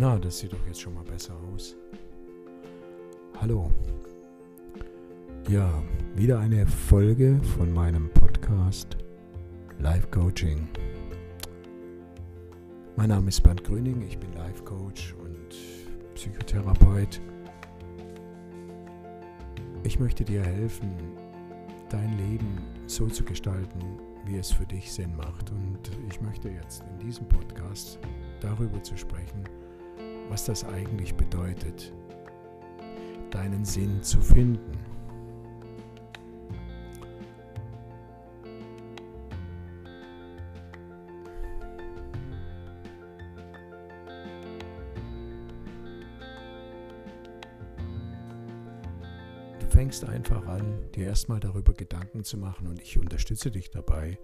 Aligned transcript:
Na, 0.00 0.16
das 0.16 0.38
sieht 0.38 0.52
doch 0.52 0.64
jetzt 0.68 0.80
schon 0.80 0.94
mal 0.94 1.02
besser 1.02 1.34
aus. 1.52 1.74
Hallo. 3.40 3.68
Ja, 5.48 5.82
wieder 6.14 6.38
eine 6.38 6.68
Folge 6.68 7.40
von 7.56 7.72
meinem 7.72 8.08
Podcast 8.10 8.96
Life 9.80 10.06
Coaching. 10.12 10.68
Mein 12.94 13.08
Name 13.08 13.26
ist 13.26 13.40
Bernd 13.40 13.64
Gröning, 13.64 14.00
ich 14.02 14.16
bin 14.16 14.32
Life 14.34 14.62
Coach 14.62 15.16
und 15.18 15.48
Psychotherapeut. 16.14 17.20
Ich 19.82 19.98
möchte 19.98 20.24
dir 20.24 20.44
helfen, 20.44 20.92
dein 21.88 22.16
Leben 22.18 22.58
so 22.86 23.08
zu 23.08 23.24
gestalten, 23.24 23.80
wie 24.26 24.36
es 24.36 24.52
für 24.52 24.66
dich 24.66 24.92
Sinn 24.92 25.16
macht. 25.16 25.50
Und 25.50 25.90
ich 26.08 26.20
möchte 26.20 26.50
jetzt 26.50 26.84
in 26.92 27.04
diesem 27.04 27.26
Podcast 27.26 27.98
darüber 28.40 28.80
zu 28.80 28.96
sprechen, 28.96 29.42
was 30.28 30.44
das 30.44 30.64
eigentlich 30.64 31.14
bedeutet, 31.14 31.92
deinen 33.30 33.64
Sinn 33.64 34.02
zu 34.02 34.20
finden. 34.20 34.72
Du 49.60 49.66
fängst 49.68 50.04
einfach 50.04 50.46
an, 50.46 50.78
dir 50.94 51.06
erstmal 51.06 51.40
darüber 51.40 51.72
Gedanken 51.72 52.24
zu 52.24 52.36
machen 52.36 52.66
und 52.66 52.80
ich 52.82 52.98
unterstütze 52.98 53.50
dich 53.50 53.70
dabei, 53.70 54.18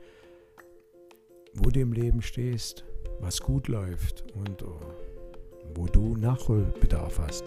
wo 1.55 1.71
du 1.71 1.81
im 1.81 1.93
Leben 1.93 2.23
stehst, 2.23 2.85
was 3.21 3.41
gut 3.41 3.69
läuft 3.69 4.25
und 4.35 4.63
oh, 4.65 4.81
wo 5.75 5.87
du 5.87 6.17
Nachholbedarf 6.17 7.19
hast. 7.19 7.45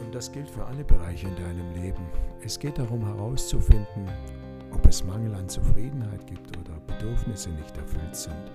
Und 0.00 0.14
das 0.14 0.30
gilt 0.30 0.48
für 0.48 0.64
alle 0.64 0.84
Bereiche 0.84 1.28
in 1.28 1.36
deinem 1.36 1.74
Leben. 1.74 2.06
Es 2.44 2.58
geht 2.58 2.78
darum 2.78 3.04
herauszufinden, 3.04 4.08
ob 4.72 4.86
es 4.86 5.04
Mangel 5.04 5.34
an 5.34 5.48
Zufriedenheit 5.48 6.26
gibt 6.26 6.56
oder 6.56 6.78
Bedürfnisse 6.86 7.50
nicht 7.50 7.76
erfüllt 7.76 8.14
sind. 8.14 8.50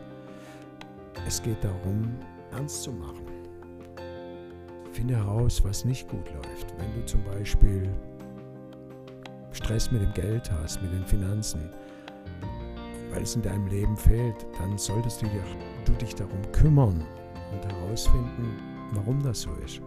Es 1.28 1.42
geht 1.42 1.64
darum, 1.64 2.16
ernst 2.52 2.84
zu 2.84 2.92
machen. 2.92 3.26
Finde 4.92 5.18
heraus, 5.18 5.64
was 5.64 5.86
nicht 5.86 6.08
gut 6.10 6.30
läuft. 6.34 6.74
Wenn 6.78 6.94
du 6.94 7.06
zum 7.06 7.24
Beispiel 7.24 7.90
Stress 9.52 9.92
mit 9.92 10.02
dem 10.02 10.14
Geld 10.14 10.52
hast, 10.52 10.82
mit 10.82 10.92
den 10.92 11.06
Finanzen, 11.06 11.70
weil 13.12 13.24
es 13.24 13.36
in 13.36 13.42
deinem 13.42 13.68
Leben 13.68 13.98
fehlt, 13.98 14.46
dann 14.58 14.78
solltest 14.78 15.22
du 15.22 15.92
dich 15.94 16.16
darum 16.16 16.42
kümmern, 16.52 17.04
und 17.52 17.66
herausfinden, 17.66 18.58
warum 18.94 19.22
das 19.22 19.42
so 19.42 19.52
ist. 19.66 19.82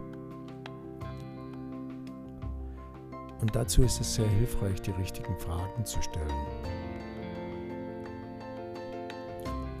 Und 3.41 3.55
dazu 3.55 3.83
ist 3.83 3.99
es 3.99 4.15
sehr 4.15 4.27
hilfreich, 4.27 4.81
die 4.81 4.91
richtigen 4.91 5.37
Fragen 5.37 5.85
zu 5.85 6.01
stellen. 6.01 6.29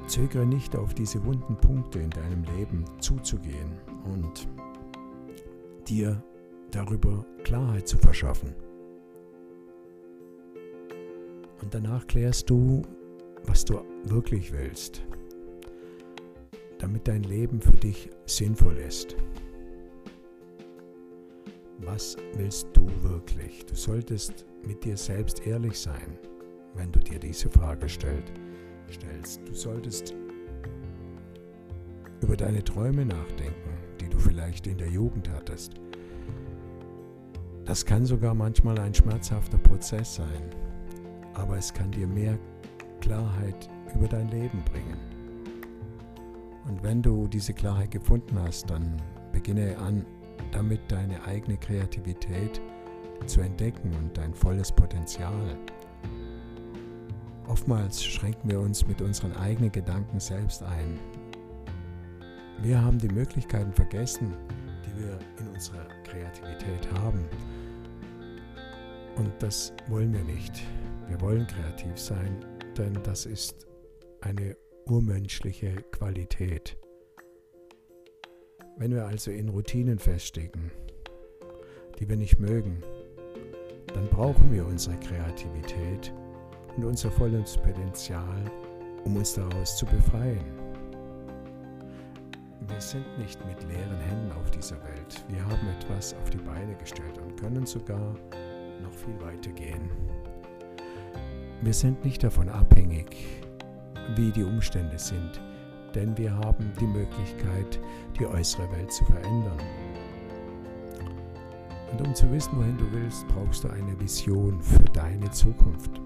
Zögere 0.07 0.45
nicht 0.45 0.75
auf 0.75 0.93
diese 0.93 1.23
wunden 1.23 1.55
Punkte 1.55 1.99
in 1.99 2.09
deinem 2.09 2.43
Leben 2.57 2.83
zuzugehen 2.99 3.79
und 4.03 4.47
dir 5.87 6.21
darüber 6.71 7.25
Klarheit 7.43 7.87
zu 7.87 7.97
verschaffen. 7.97 8.53
Und 11.61 11.73
danach 11.73 12.05
klärst 12.05 12.49
du, 12.49 12.81
was 13.45 13.63
du 13.63 13.79
wirklich 14.03 14.51
willst 14.51 15.03
damit 16.83 17.07
dein 17.07 17.23
Leben 17.23 17.61
für 17.61 17.71
dich 17.71 18.09
sinnvoll 18.25 18.75
ist. 18.75 19.15
Was 21.77 22.17
willst 22.35 22.67
du 22.73 22.85
wirklich? 23.01 23.65
Du 23.65 23.73
solltest 23.73 24.45
mit 24.67 24.83
dir 24.83 24.97
selbst 24.97 25.47
ehrlich 25.47 25.79
sein, 25.79 26.19
wenn 26.75 26.91
du 26.91 26.99
dir 26.99 27.19
diese 27.19 27.49
Frage 27.49 27.87
stellst. 27.87 29.39
Du 29.45 29.53
solltest 29.53 30.13
über 32.21 32.35
deine 32.35 32.61
Träume 32.61 33.05
nachdenken, 33.05 33.77
die 34.01 34.09
du 34.09 34.19
vielleicht 34.19 34.67
in 34.67 34.77
der 34.77 34.89
Jugend 34.89 35.29
hattest. 35.29 35.75
Das 37.63 37.85
kann 37.85 38.05
sogar 38.05 38.33
manchmal 38.33 38.77
ein 38.77 38.93
schmerzhafter 38.93 39.57
Prozess 39.57 40.15
sein, 40.15 40.49
aber 41.33 41.57
es 41.57 41.73
kann 41.73 41.91
dir 41.91 42.07
mehr 42.07 42.37
Klarheit 42.99 43.69
über 43.95 44.09
dein 44.09 44.27
Leben 44.27 44.61
bringen. 44.65 45.12
Und 46.67 46.81
wenn 46.83 47.01
du 47.01 47.27
diese 47.27 47.53
Klarheit 47.53 47.91
gefunden 47.91 48.39
hast, 48.39 48.69
dann 48.69 49.01
beginne 49.31 49.77
an, 49.77 50.05
damit 50.51 50.79
deine 50.89 51.23
eigene 51.25 51.57
Kreativität 51.57 52.61
zu 53.25 53.41
entdecken 53.41 53.93
und 53.95 54.17
dein 54.17 54.33
volles 54.33 54.71
Potenzial. 54.71 55.57
Oftmals 57.47 58.03
schränken 58.03 58.49
wir 58.49 58.59
uns 58.59 58.87
mit 58.87 59.01
unseren 59.01 59.33
eigenen 59.33 59.71
Gedanken 59.71 60.19
selbst 60.19 60.63
ein. 60.63 60.99
Wir 62.61 62.81
haben 62.81 62.97
die 62.97 63.09
Möglichkeiten 63.09 63.73
vergessen, 63.73 64.33
die 64.85 65.03
wir 65.03 65.19
in 65.39 65.53
unserer 65.53 65.85
Kreativität 66.05 66.91
haben. 66.93 67.25
Und 69.17 69.31
das 69.39 69.73
wollen 69.89 70.13
wir 70.13 70.23
nicht. 70.23 70.63
Wir 71.07 71.19
wollen 71.19 71.45
kreativ 71.45 71.97
sein, 71.97 72.45
denn 72.77 72.97
das 73.03 73.25
ist 73.25 73.67
eine 74.21 74.55
urmenschliche 74.85 75.75
Qualität. 75.91 76.77
Wenn 78.77 78.93
wir 78.93 79.05
also 79.05 79.31
in 79.31 79.49
Routinen 79.49 79.99
feststecken, 79.99 80.71
die 81.99 82.09
wir 82.09 82.17
nicht 82.17 82.39
mögen, 82.39 82.81
dann 83.93 84.07
brauchen 84.09 84.51
wir 84.51 84.65
unsere 84.65 84.97
Kreativität 84.99 86.11
und 86.75 86.85
unser 86.85 87.11
volles 87.11 87.55
Potenzial, 87.57 88.43
um 89.05 89.15
uns 89.15 89.35
daraus 89.35 89.77
zu 89.77 89.85
befreien. 89.85 90.43
Wir 92.67 92.81
sind 92.81 93.05
nicht 93.19 93.45
mit 93.45 93.61
leeren 93.63 93.99
Händen 93.99 94.31
auf 94.31 94.49
dieser 94.51 94.81
Welt. 94.83 95.23
Wir 95.29 95.43
haben 95.45 95.67
etwas 95.79 96.13
auf 96.15 96.29
die 96.29 96.37
Beine 96.37 96.75
gestellt 96.75 97.17
und 97.19 97.39
können 97.39 97.65
sogar 97.65 98.15
noch 98.81 98.93
viel 98.93 99.19
weiter 99.21 99.51
gehen. 99.51 99.89
Wir 101.61 101.73
sind 101.73 102.03
nicht 102.03 102.23
davon 102.23 102.49
abhängig, 102.49 103.42
wie 104.15 104.31
die 104.31 104.43
Umstände 104.43 104.97
sind, 104.97 105.41
denn 105.95 106.17
wir 106.17 106.33
haben 106.35 106.71
die 106.79 106.87
Möglichkeit, 106.87 107.79
die 108.19 108.25
äußere 108.25 108.71
Welt 108.71 108.91
zu 108.91 109.05
verändern. 109.05 109.59
Und 111.91 112.07
um 112.07 112.15
zu 112.15 112.31
wissen, 112.31 112.57
wohin 112.57 112.77
du 112.77 112.91
willst, 112.91 113.27
brauchst 113.27 113.63
du 113.63 113.69
eine 113.69 113.99
Vision 113.99 114.59
für 114.61 114.83
deine 114.93 115.29
Zukunft. 115.29 116.01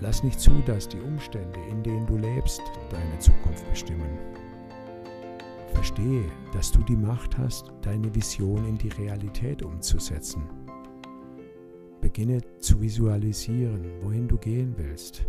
Lass 0.00 0.24
nicht 0.24 0.40
zu, 0.40 0.50
dass 0.66 0.88
die 0.88 1.00
Umstände, 1.00 1.60
in 1.70 1.82
denen 1.84 2.06
du 2.06 2.16
lebst, 2.16 2.60
deine 2.90 3.18
Zukunft 3.20 3.68
bestimmen. 3.70 4.18
Verstehe, 5.72 6.24
dass 6.52 6.72
du 6.72 6.82
die 6.82 6.96
Macht 6.96 7.38
hast, 7.38 7.72
deine 7.82 8.12
Vision 8.12 8.66
in 8.66 8.76
die 8.76 8.88
Realität 8.88 9.62
umzusetzen. 9.62 10.42
Beginne 12.00 12.40
zu 12.58 12.80
visualisieren, 12.80 13.84
wohin 14.02 14.26
du 14.26 14.36
gehen 14.36 14.74
willst. 14.76 15.24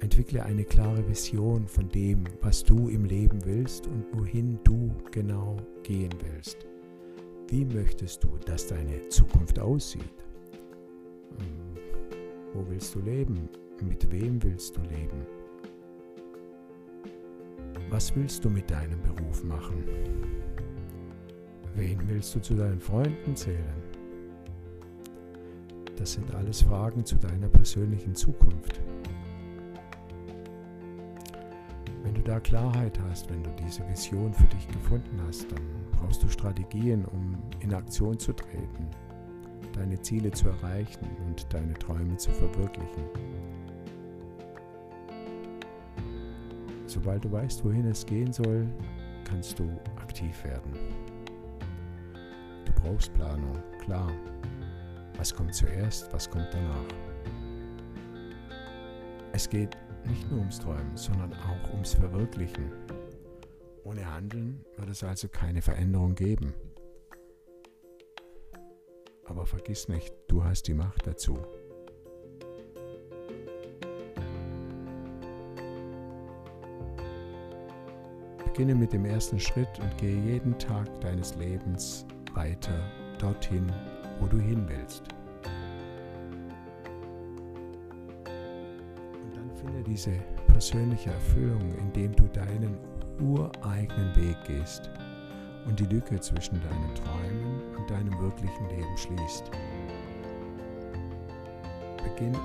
Entwickle 0.00 0.42
eine 0.42 0.64
klare 0.64 1.08
Vision 1.08 1.66
von 1.66 1.88
dem, 1.88 2.24
was 2.42 2.62
du 2.62 2.88
im 2.88 3.04
Leben 3.04 3.44
willst 3.44 3.86
und 3.86 4.04
wohin 4.12 4.58
du 4.62 4.94
genau 5.10 5.56
gehen 5.82 6.14
willst. 6.22 6.66
Wie 7.48 7.64
möchtest 7.64 8.22
du, 8.22 8.36
dass 8.44 8.66
deine 8.66 9.08
Zukunft 9.08 9.58
aussieht? 9.58 10.02
Hm, 11.38 11.80
wo 12.52 12.68
willst 12.68 12.94
du 12.94 13.00
leben? 13.00 13.48
Mit 13.82 14.10
wem 14.10 14.42
willst 14.42 14.76
du 14.76 14.80
leben? 14.82 15.26
Was 17.88 18.14
willst 18.16 18.44
du 18.44 18.50
mit 18.50 18.70
deinem 18.70 19.00
Beruf 19.02 19.44
machen? 19.44 19.84
Wen 21.74 21.98
willst 22.08 22.34
du 22.34 22.40
zu 22.40 22.54
deinen 22.54 22.80
Freunden 22.80 23.36
zählen? 23.36 23.82
Das 25.96 26.12
sind 26.14 26.34
alles 26.34 26.62
Fragen 26.62 27.04
zu 27.04 27.16
deiner 27.16 27.48
persönlichen 27.48 28.14
Zukunft. 28.14 28.80
Da 32.26 32.40
Klarheit 32.40 32.98
hast, 33.08 33.30
wenn 33.30 33.42
du 33.42 33.50
diese 33.50 33.88
Vision 33.88 34.34
für 34.34 34.46
dich 34.48 34.66
gefunden 34.68 35.20
hast, 35.26 35.50
dann 35.52 35.60
brauchst 35.92 36.22
du 36.22 36.28
Strategien, 36.28 37.04
um 37.04 37.38
in 37.60 37.72
Aktion 37.72 38.18
zu 38.18 38.32
treten, 38.32 38.88
deine 39.72 40.00
Ziele 40.00 40.32
zu 40.32 40.48
erreichen 40.48 41.06
und 41.24 41.46
deine 41.54 41.74
Träume 41.74 42.16
zu 42.16 42.32
verwirklichen. 42.32 43.04
Sobald 46.86 47.24
du 47.24 47.30
weißt, 47.30 47.64
wohin 47.64 47.86
es 47.86 48.04
gehen 48.04 48.32
soll, 48.32 48.66
kannst 49.24 49.58
du 49.58 49.70
aktiv 49.96 50.42
werden. 50.44 50.72
Du 52.64 52.72
brauchst 52.82 53.14
Planung, 53.14 53.56
klar. 53.84 54.10
Was 55.16 55.32
kommt 55.32 55.54
zuerst, 55.54 56.12
was 56.12 56.28
kommt 56.28 56.48
danach? 56.52 56.94
Es 59.32 59.48
geht 59.48 59.76
nicht 60.06 60.30
nur 60.30 60.40
ums 60.40 60.58
Träumen, 60.58 60.96
sondern 60.96 61.32
auch 61.32 61.72
ums 61.72 61.94
Verwirklichen. 61.94 62.70
Ohne 63.84 64.12
Handeln 64.12 64.64
wird 64.76 64.90
es 64.90 65.04
also 65.04 65.28
keine 65.28 65.62
Veränderung 65.62 66.14
geben. 66.14 66.54
Aber 69.24 69.46
vergiss 69.46 69.88
nicht, 69.88 70.14
du 70.28 70.44
hast 70.44 70.68
die 70.68 70.74
Macht 70.74 71.06
dazu. 71.06 71.38
Beginne 78.44 78.74
mit 78.74 78.92
dem 78.92 79.04
ersten 79.04 79.38
Schritt 79.38 79.68
und 79.80 79.98
gehe 79.98 80.18
jeden 80.18 80.58
Tag 80.58 81.00
deines 81.00 81.34
Lebens 81.36 82.06
weiter 82.32 82.90
dorthin, 83.18 83.70
wo 84.18 84.26
du 84.26 84.38
hin 84.38 84.66
willst. 84.68 85.15
Diese 89.86 90.12
persönliche 90.48 91.10
Erfüllung, 91.10 91.74
indem 91.78 92.14
du 92.14 92.24
deinen 92.28 92.76
ureigenen 93.20 94.14
Weg 94.16 94.36
gehst 94.46 94.90
und 95.66 95.78
die 95.80 95.86
Lücke 95.86 96.20
zwischen 96.20 96.60
deinen 96.60 96.94
Träumen 96.94 97.76
und 97.76 97.90
deinem 97.90 98.18
wirklichen 98.20 98.68
Leben 98.68 98.96
schließt. 98.96 99.50
Beginne, 102.02 102.38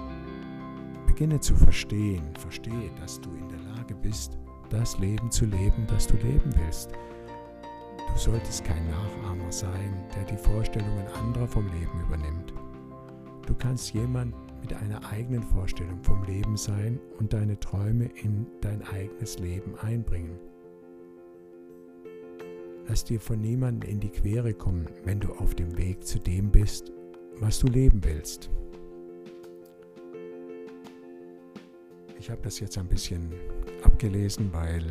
beginne 1.07 1.39
zu 1.39 1.55
verstehen, 1.55 2.33
verstehe, 2.39 2.89
dass 2.99 3.19
du 3.21 3.29
in 3.35 3.49
der 3.49 3.59
Lage 3.75 3.95
bist, 3.95 4.38
das 4.69 4.97
Leben 4.99 5.29
zu 5.29 5.45
leben, 5.45 5.85
das 5.88 6.07
du 6.07 6.15
leben 6.17 6.51
willst. 6.57 6.91
Du 8.11 8.17
solltest 8.17 8.63
kein 8.63 8.85
Nachahmer 8.89 9.51
sein, 9.51 10.03
der 10.15 10.23
die 10.25 10.38
Vorstellungen 10.38 11.07
anderer 11.23 11.47
vom 11.47 11.67
Leben 11.67 12.01
übernimmt. 12.07 12.53
Du 13.45 13.53
kannst 13.55 13.93
jemand 13.93 14.33
mit 14.62 14.74
einer 14.74 15.06
eigenen 15.12 15.44
Vorstellung 15.44 16.02
vom 16.04 16.24
Leben 16.24 16.56
sein 16.56 17.00
und 17.19 17.34
deine 17.34 17.60
Träume 17.60 18.10
in 18.24 18.46
dein 18.62 18.81
eigenes 18.84 19.40
Leben 19.40 19.75
einbringen. 19.80 20.40
Lass 22.88 23.04
dir 23.04 23.19
von 23.19 23.40
niemandem 23.40 23.90
in 23.90 24.00
die 24.00 24.10
Quere 24.10 24.54
kommen, 24.54 24.88
wenn 25.04 25.19
du 25.19 25.31
auf 25.34 25.56
dem 25.56 25.78
Weg 25.78 26.06
zu 26.06 26.19
dem 26.19 26.52
bist, 26.52 26.92
was 27.40 27.60
du 27.60 27.68
leben 27.68 28.04
willst. 28.04 28.50
Ich 32.19 32.30
habe 32.30 32.42
das 32.44 32.60
jetzt 32.60 32.78
ein 32.78 32.88
bisschen 32.88 33.31
abgelesen, 33.84 34.52
weil 34.52 34.84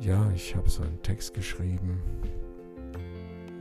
ja, 0.00 0.30
ich 0.34 0.54
habe 0.54 0.68
so 0.68 0.82
einen 0.82 1.00
Text 1.02 1.34
geschrieben, 1.34 2.00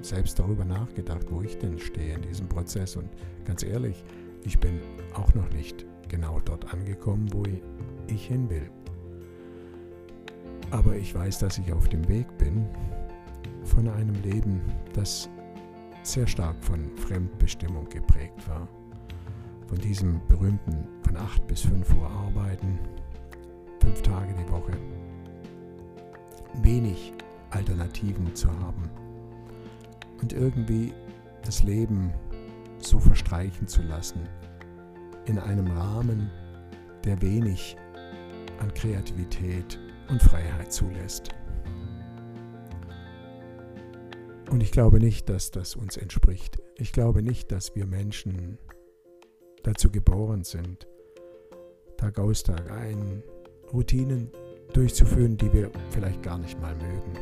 selbst 0.01 0.39
darüber 0.39 0.65
nachgedacht, 0.65 1.25
wo 1.29 1.41
ich 1.41 1.57
denn 1.57 1.79
stehe 1.79 2.15
in 2.15 2.21
diesem 2.21 2.47
Prozess. 2.47 2.95
Und 2.95 3.09
ganz 3.45 3.63
ehrlich, 3.63 4.03
ich 4.45 4.59
bin 4.59 4.79
auch 5.13 5.33
noch 5.33 5.49
nicht 5.51 5.85
genau 6.09 6.39
dort 6.43 6.73
angekommen, 6.73 7.31
wo 7.31 7.43
ich 8.07 8.27
hin 8.27 8.49
will. 8.49 8.69
Aber 10.71 10.95
ich 10.95 11.13
weiß, 11.13 11.39
dass 11.39 11.57
ich 11.57 11.71
auf 11.71 11.87
dem 11.89 12.07
Weg 12.07 12.37
bin 12.37 12.65
von 13.63 13.87
einem 13.87 14.15
Leben, 14.23 14.61
das 14.93 15.29
sehr 16.03 16.27
stark 16.27 16.55
von 16.63 16.89
Fremdbestimmung 16.97 17.87
geprägt 17.89 18.47
war. 18.47 18.67
Von 19.67 19.77
diesem 19.77 20.19
berühmten 20.27 20.87
von 21.03 21.15
8 21.15 21.47
bis 21.47 21.61
5 21.61 21.95
Uhr 21.95 22.09
arbeiten, 22.09 22.79
fünf 23.79 24.01
Tage 24.01 24.33
die 24.33 24.51
Woche, 24.51 24.73
wenig 26.61 27.13
Alternativen 27.51 28.35
zu 28.35 28.49
haben 28.59 28.89
und 30.21 30.33
irgendwie 30.33 30.93
das 31.43 31.63
Leben 31.63 32.11
so 32.83 32.99
verstreichen 32.99 33.67
zu 33.67 33.81
lassen 33.83 34.27
in 35.25 35.39
einem 35.39 35.67
Rahmen, 35.67 36.29
der 37.03 37.21
wenig 37.21 37.77
an 38.59 38.73
Kreativität 38.73 39.79
und 40.09 40.21
Freiheit 40.21 40.71
zulässt. 40.71 41.29
Und 44.49 44.61
ich 44.61 44.71
glaube 44.71 44.99
nicht, 44.99 45.29
dass 45.29 45.51
das 45.51 45.75
uns 45.75 45.97
entspricht. 45.97 46.61
Ich 46.75 46.91
glaube 46.91 47.23
nicht, 47.23 47.51
dass 47.51 47.75
wir 47.75 47.85
Menschen 47.85 48.59
dazu 49.63 49.89
geboren 49.89 50.43
sind, 50.43 50.87
Tag 51.97 52.19
aus, 52.19 52.43
Tag 52.43 52.69
ein 52.69 53.23
Routinen 53.71 54.29
durchzuführen, 54.73 55.37
die 55.37 55.51
wir 55.53 55.71
vielleicht 55.89 56.21
gar 56.21 56.37
nicht 56.37 56.59
mal 56.59 56.75
mögen. 56.75 57.13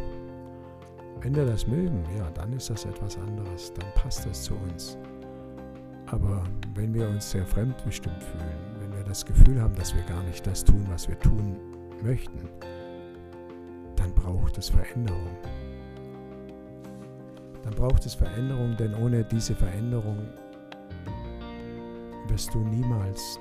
Wenn 1.21 1.35
wir 1.35 1.45
das 1.45 1.67
mögen, 1.67 2.03
ja, 2.17 2.29
dann 2.31 2.51
ist 2.53 2.69
das 2.69 2.85
etwas 2.85 3.17
anderes, 3.17 3.71
dann 3.73 3.93
passt 3.93 4.25
das 4.25 4.43
zu 4.43 4.55
uns. 4.55 4.97
Aber 6.11 6.43
wenn 6.75 6.93
wir 6.93 7.07
uns 7.07 7.31
sehr 7.31 7.45
fremdbestimmt 7.45 8.21
fühlen, 8.21 8.75
wenn 8.79 8.97
wir 8.97 9.03
das 9.05 9.25
Gefühl 9.25 9.61
haben, 9.61 9.73
dass 9.75 9.95
wir 9.95 10.03
gar 10.03 10.21
nicht 10.23 10.45
das 10.45 10.63
tun, 10.63 10.85
was 10.89 11.07
wir 11.07 11.17
tun 11.19 11.55
möchten, 12.03 12.49
dann 13.95 14.13
braucht 14.13 14.57
es 14.57 14.69
Veränderung. 14.69 15.37
Dann 17.63 17.73
braucht 17.75 18.05
es 18.05 18.13
Veränderung, 18.13 18.75
denn 18.75 18.93
ohne 18.95 19.23
diese 19.23 19.55
Veränderung 19.55 20.17
wirst 22.27 22.53
du 22.53 22.59
niemals 22.59 23.39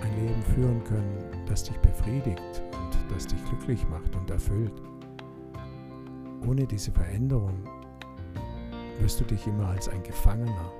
ein 0.00 0.24
Leben 0.24 0.42
führen 0.54 0.84
können, 0.84 1.18
das 1.48 1.64
dich 1.64 1.76
befriedigt 1.78 2.62
und 2.72 3.12
das 3.12 3.26
dich 3.26 3.44
glücklich 3.46 3.84
macht 3.88 4.14
und 4.14 4.30
erfüllt. 4.30 4.72
Ohne 6.46 6.64
diese 6.64 6.92
Veränderung 6.92 7.54
wirst 9.00 9.18
du 9.18 9.24
dich 9.24 9.44
immer 9.48 9.68
als 9.68 9.88
ein 9.88 10.02
Gefangener 10.04 10.70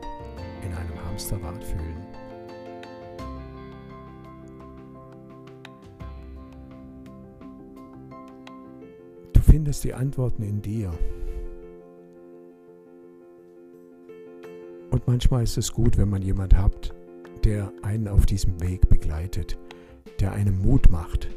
in 0.64 0.72
einem 0.72 1.04
Hamsterrad 1.04 1.62
fühlen. 1.62 2.06
Du 9.32 9.40
findest 9.40 9.84
die 9.84 9.94
Antworten 9.94 10.42
in 10.42 10.62
dir. 10.62 10.90
Und 14.90 15.06
manchmal 15.06 15.42
ist 15.42 15.58
es 15.58 15.72
gut, 15.72 15.98
wenn 15.98 16.08
man 16.08 16.22
jemand 16.22 16.56
hat, 16.56 16.94
der 17.44 17.72
einen 17.82 18.08
auf 18.08 18.26
diesem 18.26 18.60
Weg 18.60 18.88
begleitet, 18.88 19.58
der 20.20 20.32
einem 20.32 20.58
Mut 20.58 20.88
macht 20.88 21.28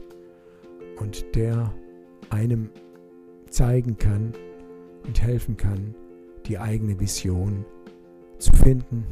und 1.00 1.36
der 1.36 1.74
einem 2.30 2.70
zeigen 3.50 3.98
kann 3.98 4.34
und 5.06 5.22
helfen 5.22 5.58
kann, 5.58 5.96
die 6.46 6.60
eigene 6.60 7.00
Vision 7.00 7.66
zu 7.66 7.77
finden 8.40 9.06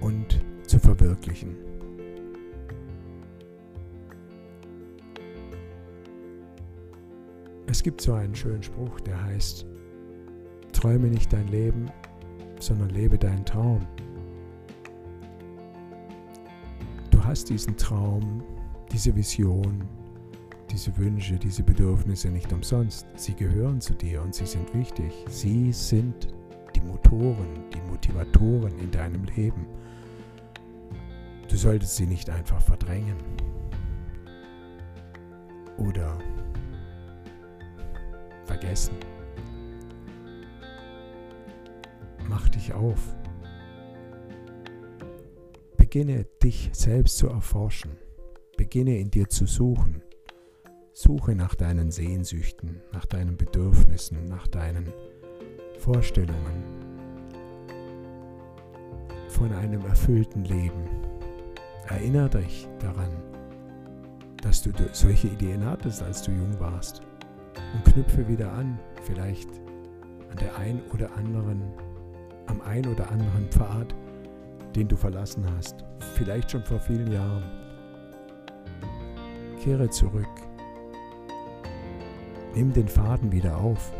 und 0.00 0.40
zu 0.66 0.78
verwirklichen. 0.78 1.56
Es 7.68 7.82
gibt 7.82 8.00
so 8.00 8.14
einen 8.14 8.34
schönen 8.34 8.62
Spruch, 8.62 9.00
der 9.00 9.22
heißt, 9.22 9.66
träume 10.72 11.08
nicht 11.08 11.32
dein 11.32 11.48
Leben, 11.48 11.90
sondern 12.60 12.90
lebe 12.90 13.18
deinen 13.18 13.44
Traum. 13.44 13.86
Du 17.10 17.22
hast 17.22 17.48
diesen 17.50 17.76
Traum, 17.76 18.42
diese 18.92 19.14
Vision, 19.14 19.82
diese 20.70 20.96
Wünsche, 20.96 21.38
diese 21.38 21.62
Bedürfnisse 21.62 22.30
nicht 22.30 22.52
umsonst. 22.52 23.06
Sie 23.16 23.34
gehören 23.34 23.80
zu 23.80 23.94
dir 23.94 24.22
und 24.22 24.34
sie 24.34 24.46
sind 24.46 24.72
wichtig. 24.74 25.12
Sie 25.28 25.72
sind 25.72 26.28
Motoren, 26.86 27.70
die 27.74 27.80
Motivatoren 27.90 28.78
in 28.78 28.90
deinem 28.90 29.24
Leben. 29.24 29.66
Du 31.48 31.56
solltest 31.56 31.96
sie 31.96 32.06
nicht 32.06 32.30
einfach 32.30 32.60
verdrängen 32.60 33.16
oder 35.78 36.18
vergessen. 38.44 38.96
Mach 42.28 42.48
dich 42.48 42.72
auf. 42.72 43.14
Beginne 45.76 46.26
dich 46.42 46.70
selbst 46.72 47.18
zu 47.18 47.28
erforschen. 47.28 47.92
Beginne 48.56 48.98
in 48.98 49.10
dir 49.10 49.28
zu 49.28 49.46
suchen. 49.46 50.02
Suche 50.92 51.34
nach 51.34 51.54
deinen 51.54 51.90
Sehnsüchten, 51.90 52.80
nach 52.92 53.04
deinen 53.04 53.36
Bedürfnissen, 53.36 54.28
nach 54.28 54.46
deinen 54.46 54.92
Vorstellungen 55.78 56.64
von 59.28 59.52
einem 59.52 59.84
erfüllten 59.86 60.44
Leben. 60.44 60.88
Erinnere 61.88 62.30
dich 62.30 62.68
daran, 62.80 63.10
dass 64.42 64.62
du 64.62 64.70
solche 64.92 65.28
Ideen 65.28 65.64
hattest, 65.64 66.02
als 66.02 66.22
du 66.22 66.32
jung 66.32 66.58
warst. 66.58 67.02
Und 67.74 67.92
knüpfe 67.92 68.26
wieder 68.28 68.52
an, 68.52 68.78
vielleicht 69.02 69.48
an 70.30 70.36
der 70.40 70.56
ein 70.56 70.80
oder 70.92 71.14
anderen, 71.16 71.62
am 72.46 72.60
ein 72.60 72.86
oder 72.86 73.10
anderen 73.10 73.48
Pfad, 73.50 73.94
den 74.74 74.88
du 74.88 74.96
verlassen 74.96 75.44
hast, 75.56 75.84
vielleicht 76.14 76.50
schon 76.50 76.64
vor 76.64 76.80
vielen 76.80 77.10
Jahren. 77.10 77.44
Kehre 79.62 79.88
zurück 79.90 80.28
Nimm 82.56 82.72
den 82.72 82.88
Faden 82.88 83.30
wieder 83.30 83.54
auf 83.58 83.92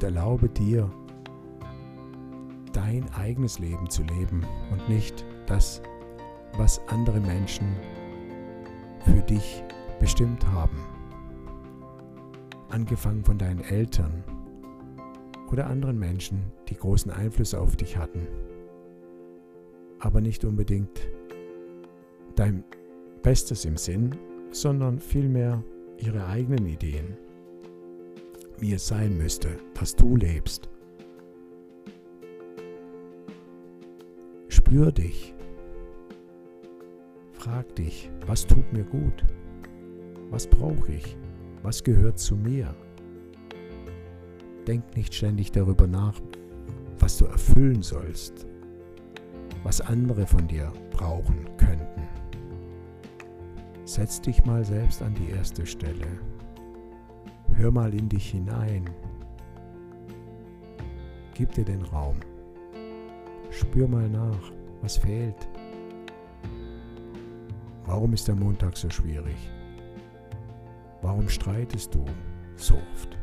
und 0.00 0.04
erlaube 0.04 0.48
dir, 0.48 0.90
dein 2.72 3.04
eigenes 3.12 3.58
Leben 3.58 3.90
zu 3.90 4.02
leben 4.02 4.46
und 4.72 4.88
nicht 4.88 5.26
das, 5.46 5.82
was 6.56 6.80
andere 6.88 7.20
Menschen 7.20 7.76
für 9.04 9.20
dich 9.20 9.62
bestimmt 9.98 10.46
haben. 10.46 10.78
angefangen 12.70 13.24
von 13.24 13.36
deinen 13.36 13.60
Eltern 13.60 14.24
oder 15.50 15.66
anderen 15.66 15.98
Menschen, 15.98 16.52
die 16.68 16.76
großen 16.76 17.10
Einfluss 17.10 17.52
auf 17.52 17.76
dich 17.76 17.98
hatten, 17.98 18.26
aber 19.98 20.20
nicht 20.20 20.44
unbedingt 20.44 21.00
dein 22.36 22.64
Bestes 23.22 23.64
im 23.66 23.76
Sinn, 23.76 24.16
sondern 24.52 24.98
vielmehr 25.00 25.62
ihre 25.98 26.26
eigenen 26.26 26.64
Ideen, 26.66 27.18
wie 28.60 28.74
es 28.74 28.86
sein 28.86 29.16
müsste, 29.16 29.58
dass 29.74 29.96
du 29.96 30.16
lebst. 30.16 30.68
Spür 34.48 34.92
dich. 34.92 35.34
Frag 37.32 37.74
dich, 37.74 38.10
was 38.26 38.46
tut 38.46 38.72
mir 38.72 38.84
gut? 38.84 39.24
Was 40.30 40.46
brauche 40.46 40.92
ich? 40.92 41.16
Was 41.62 41.82
gehört 41.82 42.18
zu 42.18 42.36
mir? 42.36 42.74
Denk 44.66 44.96
nicht 44.96 45.14
ständig 45.14 45.50
darüber 45.50 45.86
nach, 45.86 46.20
was 46.98 47.18
du 47.18 47.24
erfüllen 47.24 47.82
sollst, 47.82 48.46
was 49.64 49.80
andere 49.80 50.26
von 50.26 50.46
dir 50.46 50.72
brauchen 50.90 51.44
könnten. 51.56 52.02
Setz 53.84 54.20
dich 54.20 54.44
mal 54.44 54.64
selbst 54.64 55.02
an 55.02 55.14
die 55.14 55.30
erste 55.30 55.66
Stelle. 55.66 56.06
Hör 57.54 57.70
mal 57.70 57.92
in 57.94 58.08
dich 58.08 58.30
hinein. 58.30 58.88
Gib 61.34 61.52
dir 61.52 61.64
den 61.64 61.82
Raum. 61.82 62.16
Spür 63.50 63.88
mal 63.88 64.08
nach, 64.08 64.52
was 64.82 64.96
fehlt. 64.96 65.48
Warum 67.86 68.12
ist 68.12 68.28
der 68.28 68.34
Montag 68.34 68.76
so 68.76 68.88
schwierig? 68.88 69.50
Warum 71.02 71.28
streitest 71.28 71.94
du 71.94 72.04
so 72.56 72.74
oft? 72.92 73.18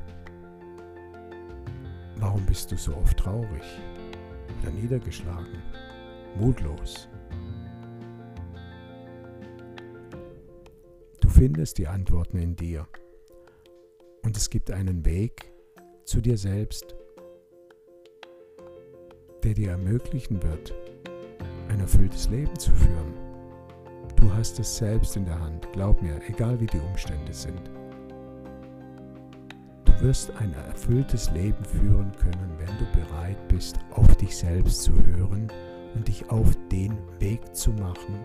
Warum 2.18 2.46
bist 2.46 2.72
du 2.72 2.78
so 2.78 2.96
oft 2.98 3.18
traurig 3.18 3.64
oder 4.62 4.72
niedergeschlagen, 4.72 5.62
mutlos? 6.40 7.08
Du 11.22 11.30
findest 11.30 11.78
die 11.78 11.88
Antworten 11.88 12.38
in 12.38 12.56
dir 12.56 12.88
und 14.28 14.36
es 14.36 14.50
gibt 14.50 14.72
einen 14.72 15.06
Weg 15.06 15.54
zu 16.04 16.20
dir 16.20 16.38
selbst, 16.38 16.94
der 19.42 19.54
dir 19.54 19.70
ermöglichen 19.72 20.44
wird, 20.44 20.74
ein 21.70 21.80
erfülltes 21.80 22.28
Leben 22.30 22.60
zu 22.60 22.72
führen. 22.72 23.14
Du 24.18 24.30
hast 24.34 24.60
es 24.60 24.76
selbst 24.76 25.16
in 25.16 25.24
der 25.24 25.40
Hand, 25.40 25.72
glaub 25.72 26.02
mir, 26.02 26.20
egal 26.28 26.60
wie 26.60 26.66
die 26.66 26.80
Umstände 26.90 27.32
sind. 27.32 27.72
Du 29.86 29.94
wirst 30.02 30.30
ein 30.42 30.54
erfülltes 30.54 31.32
Leben 31.32 31.64
führen 31.64 32.12
können, 32.18 32.52
wenn 32.58 32.78
du 32.80 33.00
bereit 33.00 33.48
bist, 33.48 33.80
auf 33.92 34.14
dich 34.18 34.36
selbst 34.36 34.84
zu 34.84 34.92
hören 35.06 35.48
und 35.96 36.06
dich 36.06 36.30
auf 36.30 36.54
den 36.70 36.98
Weg 37.20 37.56
zu 37.56 37.72
machen 37.72 38.20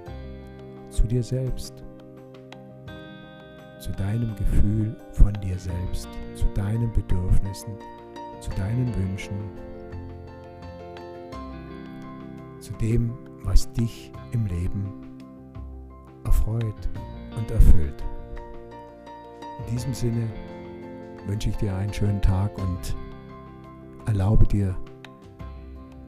zu 0.91 1.05
dir 1.05 1.23
selbst, 1.23 1.85
zu 3.83 3.91
deinem 3.91 4.37
Gefühl 4.37 4.97
von 5.11 5.33
dir 5.43 5.59
selbst, 5.59 6.09
zu 6.37 6.47
deinen 6.55 6.93
Bedürfnissen, 6.93 7.75
zu 8.41 8.49
deinen 8.51 8.95
Wünschen, 8.95 9.37
zu 12.61 12.73
dem, 12.75 13.13
was 13.43 13.73
dich 13.73 14.13
im 14.31 14.47
Leben 14.47 15.19
erfreut 16.23 16.89
und 17.37 17.51
erfüllt. 17.51 18.05
In 19.59 19.75
diesem 19.75 19.95
Sinne 19.95 20.29
wünsche 21.27 21.49
ich 21.49 21.57
dir 21.57 21.75
einen 21.75 21.93
schönen 21.93 22.23
Tag 22.23 22.57
und 22.59 22.97
erlaube 24.07 24.47
dir, 24.47 24.77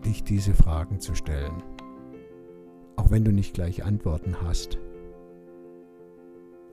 dich 0.04 0.22
diese 0.22 0.54
Fragen 0.54 1.00
zu 1.00 1.16
stellen. 1.16 1.60
Auch 2.94 3.10
wenn 3.10 3.24
du 3.24 3.32
nicht 3.32 3.52
gleich 3.52 3.84
Antworten 3.84 4.36
hast. 4.42 4.78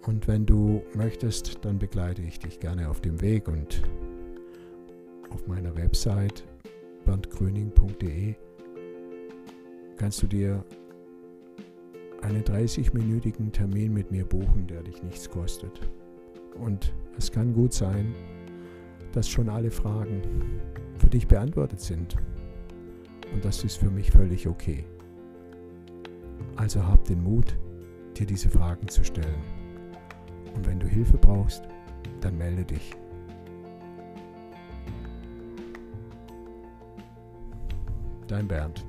Und 0.06 0.28
wenn 0.28 0.46
du 0.46 0.82
möchtest, 0.96 1.64
dann 1.64 1.78
begleite 1.78 2.22
ich 2.22 2.40
dich 2.40 2.60
gerne 2.60 2.90
auf 2.90 3.02
dem 3.02 3.22
Weg 3.22 3.48
und 3.48 3.84
auf 5.30 5.46
meiner 5.48 5.76
Website 5.76 6.44
berndgröning.de 7.06 8.36
kannst 9.98 10.24
du 10.24 10.28
dir 10.28 10.66
einen 12.22 12.44
30-minütigen 12.44 13.52
Termin 13.52 13.94
mit 13.94 14.12
mir 14.12 14.26
buchen, 14.26 14.68
der 14.68 14.84
dich 14.84 15.02
nichts 15.04 15.30
kostet. 15.30 15.80
Und 16.56 16.94
es 17.18 17.32
kann 17.32 17.54
gut 17.54 17.74
sein, 17.74 18.14
dass 19.14 19.30
schon 19.30 19.50
alle 19.50 19.72
Fragen 19.72 20.22
für 20.98 21.10
dich 21.10 21.28
beantwortet 21.28 21.80
sind. 21.80 22.16
Und 23.34 23.46
das 23.46 23.64
ist 23.64 23.78
für 23.78 23.90
mich 23.90 24.12
völlig 24.12 24.48
okay. 24.48 24.84
Also 26.56 26.86
hab 26.86 27.04
den 27.06 27.24
Mut, 27.24 27.58
dir 28.18 28.26
diese 28.26 28.50
Fragen 28.50 28.88
zu 28.88 29.04
stellen. 29.04 29.61
Und 30.56 30.66
wenn 30.66 30.80
du 30.80 30.88
Hilfe 30.88 31.18
brauchst, 31.18 31.64
dann 32.20 32.38
melde 32.38 32.64
dich. 32.64 32.92
Dein 38.28 38.48
Bernd. 38.48 38.86